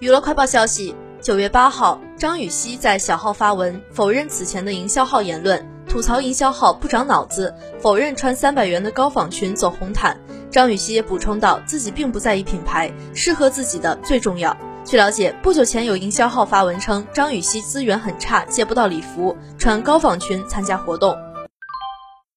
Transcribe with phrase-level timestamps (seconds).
[0.00, 10.18] 娱乐快报消息九月八号张雨绮在小号发文否认此前的营销号言论吐槽营销号不长脑子否认穿三百元的高仿裙走红毯。
[10.50, 14.56] 张雨绮也补充到自己并不在意品牌适合自己的最重要。
[14.84, 21.16] 据了解不久前有营销号发文称张雨绮资源很差借不到礼服穿高仿裙参加活动。